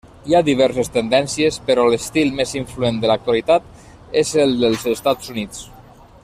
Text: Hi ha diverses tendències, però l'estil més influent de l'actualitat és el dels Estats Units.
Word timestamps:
Hi 0.29 0.33
ha 0.35 0.39
diverses 0.45 0.87
tendències, 0.93 1.59
però 1.67 1.83
l'estil 1.95 2.33
més 2.39 2.55
influent 2.61 2.97
de 3.03 3.11
l'actualitat 3.13 3.71
és 4.23 4.33
el 4.47 4.57
dels 4.65 4.89
Estats 4.97 5.35
Units. 5.37 5.63